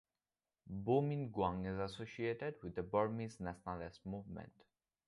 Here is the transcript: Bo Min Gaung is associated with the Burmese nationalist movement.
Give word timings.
Bo 0.83 0.99
Min 1.01 1.31
Gaung 1.31 1.67
is 1.71 1.77
associated 1.77 2.55
with 2.63 2.73
the 2.73 2.81
Burmese 2.81 3.39
nationalist 3.39 4.03
movement. 4.03 4.51